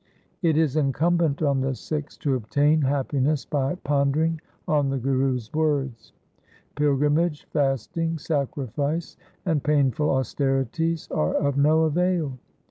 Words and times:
It 0.41 0.57
is 0.57 0.77
incumbent 0.77 1.43
on 1.43 1.61
the 1.61 1.75
Sikhs 1.75 2.17
to 2.21 2.33
obtain 2.33 2.81
happiness 2.81 3.45
by 3.45 3.75
pondering 3.75 4.41
on 4.67 4.89
the 4.89 4.97
Guru's 4.97 5.53
words. 5.53 6.11
Pilgrimage, 6.75 7.45
fasting, 7.51 8.17
sacrifice, 8.17 9.15
and 9.45 9.63
painful 9.63 10.09
austerities 10.09 11.07
are 11.11 11.35
of 11.35 11.55
no 11.55 11.83
avail. 11.83 12.39